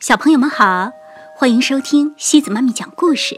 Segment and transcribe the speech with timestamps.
[0.00, 0.92] 小朋友们好，
[1.36, 3.36] 欢迎收听西子妈咪讲故事。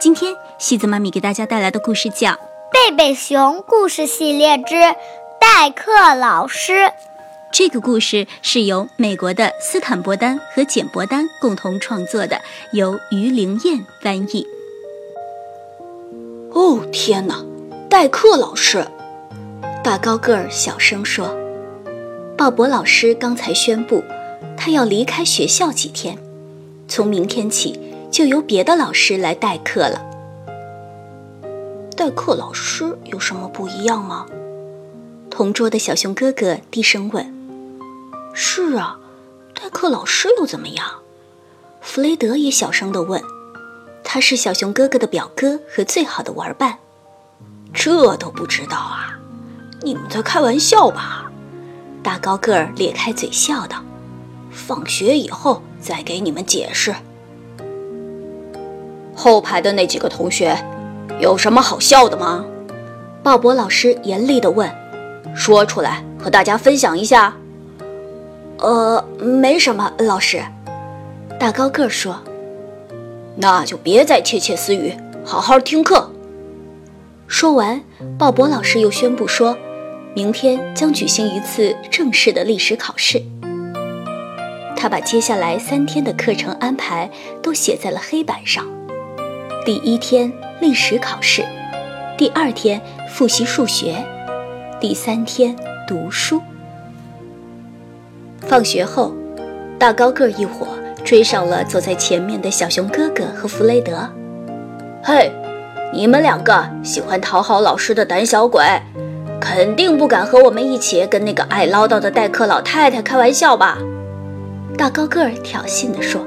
[0.00, 2.30] 今天西子妈咪给大家带来的故事叫
[2.70, 4.74] 《贝贝熊故事系列之
[5.40, 6.72] 代课老师》。
[7.52, 12.40] 这个故事是由美国的斯坦伯丹和简伯丹共同创作的，
[12.72, 14.46] 由于灵燕翻译。
[16.52, 17.44] 哦天哪，
[17.90, 18.86] 代课老师！
[19.82, 21.36] 大高个儿小声说
[22.38, 24.04] ：“鲍勃老师刚才宣布。”
[24.56, 26.18] 他要离开学校几天，
[26.88, 30.04] 从明天起就由别的老师来代课了。
[31.96, 34.26] 代课老师有什么不一样吗？
[35.30, 37.32] 同桌的小熊哥哥低声问。
[38.34, 38.98] 是啊，
[39.54, 40.86] 代课老师又怎么样？
[41.80, 43.22] 弗雷德也小声地问。
[44.04, 46.78] 他是小熊哥哥的表哥和最好的玩伴。
[47.72, 49.18] 这都不知道啊？
[49.80, 51.30] 你们在开玩笑吧？
[52.02, 53.82] 大高个儿咧开嘴笑道。
[54.52, 56.94] 放学以后再给你们解释。
[59.14, 60.56] 后排的那几个同学，
[61.18, 62.44] 有什么好笑的吗？
[63.22, 64.70] 鲍勃老师严厉地问。
[65.34, 67.34] 说出来和大家分享一下。
[68.58, 70.42] 呃，没什么，老师。
[71.38, 72.22] 大高个说。
[73.36, 76.10] 那就别再窃窃私语，好好听课。
[77.26, 77.82] 说完，
[78.18, 79.56] 鲍勃老师又宣布说，
[80.14, 83.22] 明天将举行一次正式的历史考试。
[84.82, 87.08] 他把接下来三天的课程安排
[87.40, 88.66] 都写在了黑板上。
[89.64, 91.44] 第一天历史考试，
[92.18, 93.94] 第二天复习数学，
[94.80, 95.54] 第三天
[95.86, 96.42] 读书。
[98.40, 99.14] 放学后，
[99.78, 100.66] 大高个一伙
[101.04, 104.10] 追上了走在前面的小熊哥哥和弗雷德。
[105.04, 105.30] 嘿，
[105.94, 108.64] 你们两个喜欢讨好老师的胆小鬼，
[109.40, 113.78] 肯定不敢和我们一起跟那个爱唠叨的代课老太太开玩笑吧？
[114.76, 116.26] 大高个儿挑衅地说：“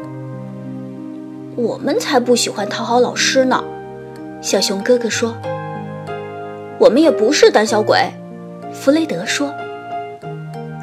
[1.57, 3.63] 我们才不喜欢讨好老师呢。”
[4.41, 5.35] 小熊哥哥说
[6.79, 8.11] ：“我们也不是胆小鬼。”
[8.71, 9.53] 弗雷德说：“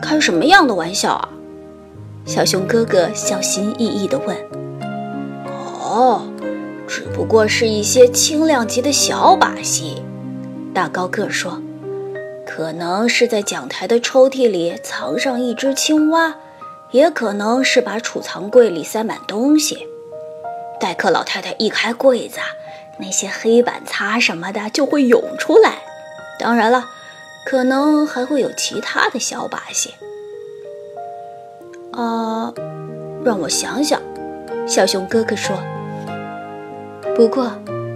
[0.02, 1.28] 开什么样的玩笑啊？”
[2.26, 4.36] 小熊哥哥小心翼翼地问
[5.46, 6.22] ：“哦，
[6.86, 10.02] 只不过是一些轻量级的小把戏。”
[10.74, 11.62] 大高个儿说
[12.46, 16.34] ：“可能是在讲台的抽屉里藏上一只青蛙。”
[16.92, 19.88] 也可能是把储藏柜里塞满东西。
[20.78, 22.38] 代课老太太一开柜子，
[22.98, 25.78] 那些黑板擦什么的就会涌出来。
[26.38, 26.84] 当然了，
[27.46, 29.94] 可能还会有其他的小把戏。
[31.92, 32.52] 啊，
[33.24, 34.00] 让我想想，
[34.66, 35.56] 小熊哥哥说。
[37.14, 37.52] 不过，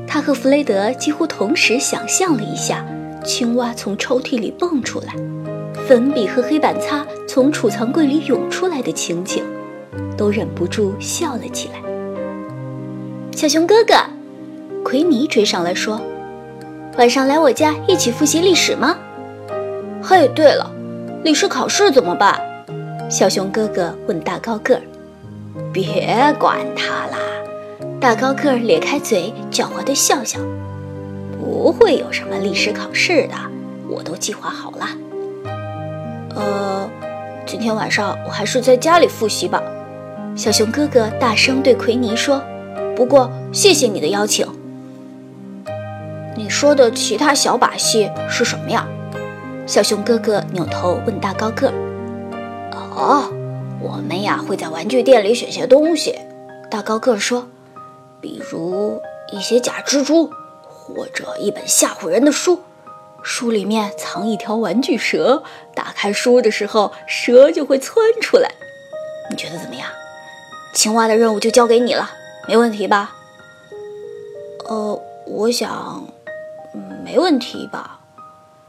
[0.07, 2.87] 他和弗雷德几乎同时想象了一下，
[3.25, 5.15] 青蛙从抽屉里蹦出来。
[5.87, 9.45] 粉笔和黑板擦从储藏柜里涌出来的情景，
[10.17, 11.81] 都忍不住笑了起来。
[13.31, 13.95] 小熊哥哥，
[14.83, 16.01] 奎尼追上来说
[16.99, 18.97] ：“晚上来我家一起复习历史吗？”
[20.03, 20.69] 嘿，对了，
[21.23, 22.37] 历史考试怎么办？
[23.09, 24.83] 小熊哥哥问大高个儿。
[25.73, 27.19] 别管他啦！
[28.01, 30.41] 大高个儿咧开嘴，狡猾地笑笑
[31.39, 33.35] ：“不会有什么历史考试的，
[33.89, 34.89] 我都计划好了。”
[36.37, 36.89] 呃，
[37.47, 39.63] 今天晚上我还是在家里复习吧。
[40.37, 42.43] 小熊哥哥大声对奎尼说
[42.95, 44.47] ：“不过谢谢你的邀请。”
[46.37, 48.87] 你说的其他小把戏是什么呀？
[49.67, 51.75] 小熊哥哥扭头问大高个儿。
[52.95, 53.33] “哦，
[53.81, 56.15] 我们呀会在玩具店里选些东西。”
[56.71, 57.47] 大高个说
[58.21, 59.01] ，“比如
[59.33, 60.31] 一些假蜘蛛，
[60.63, 62.61] 或者一本吓唬人的书。”
[63.29, 65.43] 书里面藏一条玩具蛇，
[65.75, 68.49] 打开书的时候，蛇就会窜出来。
[69.29, 69.91] 你觉得怎么样？
[70.73, 72.09] 青蛙的任务就交给你了，
[72.47, 73.17] 没问题吧？
[74.69, 76.07] 呃，我想，
[77.05, 77.99] 没问题吧？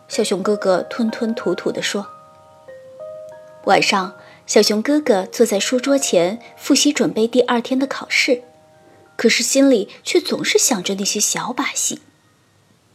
[0.08, 2.08] 小熊哥哥吞吞吐吐地说。
[3.66, 4.16] 晚上，
[4.48, 8.42] 小熊哥哥坐在书桌前复习，准备第二天的考试，
[9.16, 12.02] 可是心里却总是想着那些小把戏。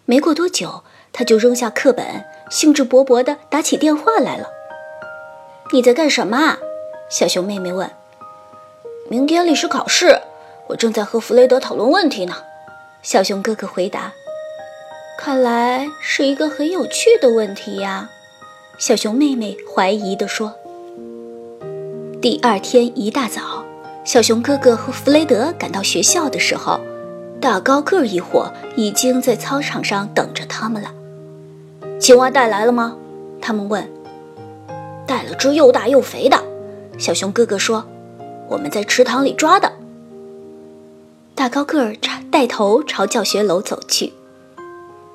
[0.05, 0.83] 没过多久。
[1.13, 4.49] 他就扔下课本，兴致勃勃地打起电话来了。
[5.73, 6.59] “你在干什么啊？”
[7.11, 7.91] 小熊妹妹问。
[9.11, 10.21] “明天历史考试，
[10.69, 12.35] 我正在和弗雷德讨论问题呢。”
[13.03, 14.13] 小熊哥哥回答。
[15.19, 18.09] “看来是一个很有趣的问题呀。”
[18.79, 20.55] 小熊妹妹怀疑地说。
[22.21, 23.65] 第二天一大早，
[24.05, 26.81] 小熊哥哥和弗雷德赶到学校的时候，
[27.41, 30.95] 大高个一伙已经在操场上等着他们了。
[32.03, 32.97] 青蛙带来了吗？
[33.41, 33.89] 他们问。
[35.07, 36.37] 带了只又大又肥的。
[36.99, 37.87] 小熊哥哥说
[38.51, 39.73] ：“我们在池塘里抓的。
[41.37, 41.95] 大高个儿
[42.29, 44.15] 带头朝教学楼走去。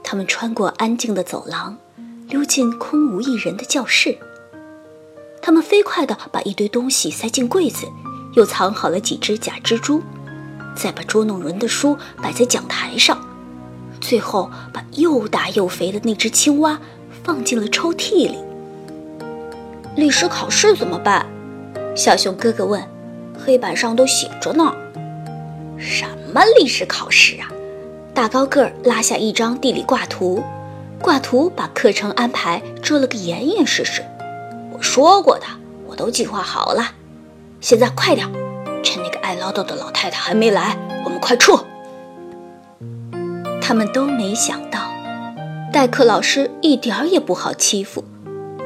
[0.01, 1.75] 他们穿过安静的走廊，
[2.29, 4.17] 溜进空无一人的教室。
[5.41, 7.85] 他们飞快地把一堆东西塞进柜子，
[8.35, 10.01] 又藏好了几只假蜘蛛，
[10.73, 13.19] 再把捉弄人的书摆在讲台上，
[14.07, 16.79] 最后把又大又肥的那只青蛙
[17.25, 18.37] 放进了抽屉里。
[19.97, 21.25] 历史考试怎么办？
[21.93, 22.81] 小熊哥哥问。
[23.37, 24.73] 黑板上都写着呢。
[25.77, 27.51] 什么历史考试啊？
[28.13, 30.41] 大高个拉下一张地理挂图，
[31.01, 34.01] 挂图把课程安排遮了个严严实实。
[34.71, 35.45] 我说过的，
[35.85, 36.93] 我都计划好了。
[37.59, 38.25] 现在快点，
[38.81, 41.59] 趁那个爱唠叨的老太太还没来，我们快撤。
[43.67, 44.79] 他们都没想到，
[45.73, 48.01] 代课老师一点儿也不好欺负，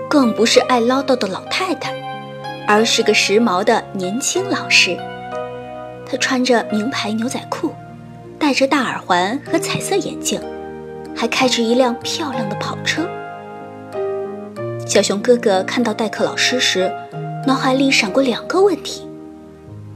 [0.07, 1.91] 更不是爱唠叨的老太太。
[2.67, 4.95] 而是个时髦的年轻老师，
[6.05, 7.73] 他穿着名牌牛仔裤，
[8.37, 10.39] 戴着大耳环和彩色眼镜，
[11.15, 13.01] 还开着一辆漂亮的跑车。
[14.85, 16.93] 小熊哥哥看到代课老师时，
[17.47, 19.09] 脑海里闪过两个问题：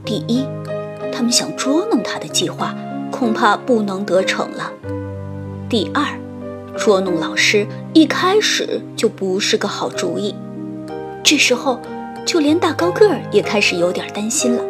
[0.04, 0.44] 第一，
[1.12, 2.74] 他们想捉弄他的计划
[3.10, 4.72] 恐怕不能得逞了；
[5.68, 6.04] 第二，
[6.76, 10.34] 捉弄老师一开始就不是个好主意。
[11.22, 11.80] 这时候。
[12.26, 14.64] 就连大高个儿也开始有点担心了。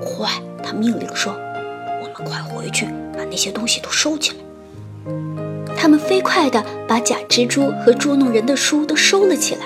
[0.00, 0.30] 坏，
[0.62, 1.34] 他命令说
[2.00, 5.12] ：“我们快回去，把那些东西都收起来。”
[5.76, 9.62] 他们飞快地把假蜘蛛和捉弄人的书都收了起来。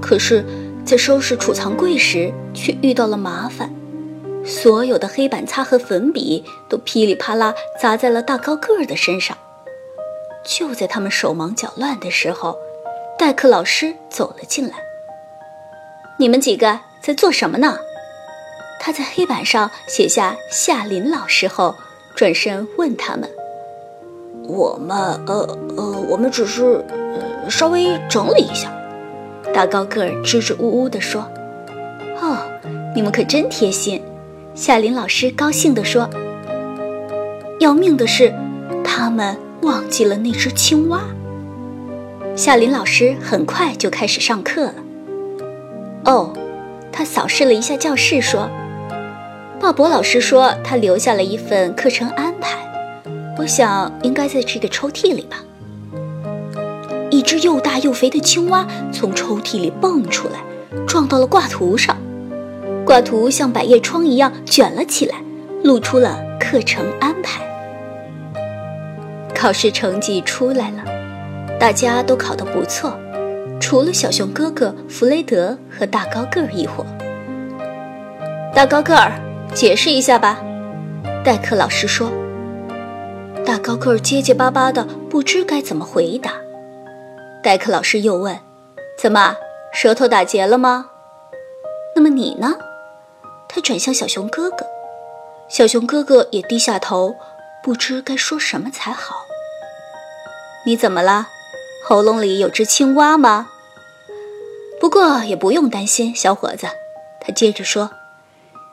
[0.00, 0.42] 可是，
[0.86, 3.70] 在收拾储藏柜时，却遇到了麻烦。
[4.48, 9.36] 所有的黑板擦和粉笔都噼里啪啦砸在了大高个儿的身上。
[10.44, 12.56] 就在他们手忙脚乱的时候，
[13.18, 14.74] 代课老师走了进来。
[16.18, 17.78] 你们几个在做什么呢？
[18.80, 21.76] 他在黑板上写下夏林老师后，
[22.16, 23.28] 转身问他们
[24.48, 24.96] ：“我们，
[25.26, 28.72] 呃呃，我们只是，呃，稍微整理一下。”
[29.52, 31.22] 大高个儿支支吾吾地说
[32.22, 32.38] ：“哦，
[32.94, 34.02] 你们可真贴心。”
[34.58, 36.10] 夏林老师高兴地说
[37.60, 38.34] ：“要命的是，
[38.82, 41.00] 他们忘记了那只青蛙。”
[42.34, 44.74] 夏林老师很快就开始上课了。
[46.06, 46.32] 哦，
[46.90, 48.50] 他扫视了一下教室，说
[49.62, 52.58] ：“鲍勃老师说他留下了一份课程安排，
[53.38, 55.36] 我想应该在这个抽屉里吧。”
[57.12, 60.40] 一只又大又肥的青蛙从抽屉里蹦出来，
[60.84, 61.96] 撞到了挂图上，
[62.88, 65.16] 挂图像百叶窗一样卷了起来，
[65.62, 67.42] 露出了课程安排。
[69.34, 70.82] 考试成绩出来了，
[71.60, 72.98] 大家都考得不错。
[73.60, 76.86] 除了小熊哥哥弗雷德和大高个儿一伙，
[78.54, 79.12] 大高个儿，
[79.52, 80.38] 解释一下吧。
[81.22, 82.10] 代课老师说。
[83.44, 86.32] 大高个儿结结巴巴的，不知该怎么回答。
[87.42, 88.38] 代课老师又问
[88.98, 89.36] ：“怎么，
[89.74, 90.86] 舌头打结了吗？”
[91.94, 92.54] 那么你呢？
[93.58, 94.64] 他转向小熊哥哥，
[95.48, 97.16] 小熊哥哥也低下头，
[97.60, 99.26] 不知该说什么才好。
[100.64, 101.26] 你怎么了？
[101.84, 103.48] 喉咙里有只青蛙吗？
[104.80, 106.68] 不过也不用担心，小伙子。
[107.20, 107.90] 他接着说：“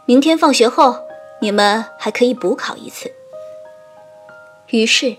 [0.06, 1.00] 明天放学后，
[1.42, 3.12] 你们还可以补考一次。”
[4.69, 5.16] 于是，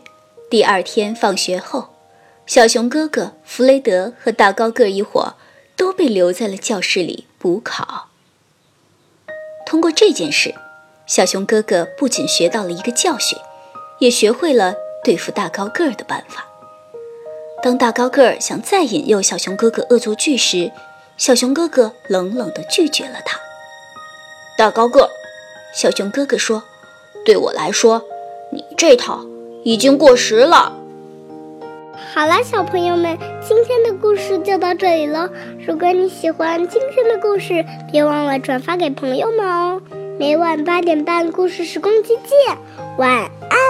[0.48, 1.88] 第二天放学后，
[2.46, 5.34] 小熊哥哥弗雷德和大高个一伙
[5.74, 8.10] 都被留在了教室里补考。
[9.66, 10.54] 通过这件事，
[11.06, 13.36] 小熊哥哥不仅学到了一个教训，
[13.98, 16.46] 也学会了对付大高个儿的办法。
[17.62, 20.70] 当大高个儿想再引诱小熊哥哥恶作剧时，
[21.18, 23.38] 小熊哥哥冷冷地拒绝了他。
[24.56, 25.10] 大高个儿，
[25.74, 26.62] 小熊哥哥说
[27.26, 28.04] ：“对我来说，
[28.52, 29.26] 你这套
[29.64, 30.72] 已经过时了。”
[32.16, 35.28] 好了，小朋友们，今天的故事就到这里喽。
[35.66, 39.82] 如果你喜欢今天的故事，别忘了转发给朋友们哦。
[40.18, 42.56] 每晚八点半，故事时光机见，
[42.96, 43.65] 晚安。